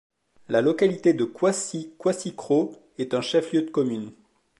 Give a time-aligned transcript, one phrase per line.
[0.49, 4.11] La localité de Kouassi Kouassikro est un chef-lieu de commune.